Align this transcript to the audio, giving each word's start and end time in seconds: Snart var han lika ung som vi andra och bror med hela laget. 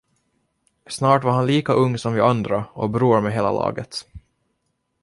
Snart 0.87 1.23
var 1.23 1.31
han 1.31 1.45
lika 1.47 1.73
ung 1.73 1.97
som 1.97 2.13
vi 2.13 2.21
andra 2.21 2.65
och 2.73 2.89
bror 2.89 3.21
med 3.21 3.33
hela 3.33 3.51
laget. 3.51 4.07